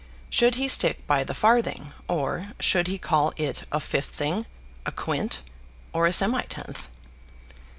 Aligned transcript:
Should 0.31 0.55
he 0.55 0.67
stick 0.67 1.05
by 1.05 1.23
the 1.23 1.35
farthing; 1.35 1.91
or 2.07 2.53
should 2.59 2.87
he 2.87 2.97
call 2.97 3.33
it 3.37 3.65
a 3.71 3.79
fifthing, 3.79 4.47
a 4.83 4.91
quint, 4.91 5.43
or 5.93 6.07
a 6.07 6.11
semitenth? 6.11 6.89